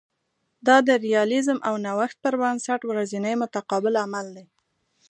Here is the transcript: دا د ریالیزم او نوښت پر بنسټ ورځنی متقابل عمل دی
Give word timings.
دا 0.67 0.77
د 0.87 0.89
ریالیزم 1.05 1.57
او 1.67 1.75
نوښت 1.85 2.17
پر 2.23 2.33
بنسټ 2.41 2.81
ورځنی 2.85 3.33
متقابل 3.43 3.93
عمل 4.05 4.27
دی 4.35 4.45